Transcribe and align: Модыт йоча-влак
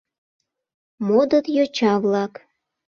Модыт 1.07 1.45
йоча-влак 1.55 2.33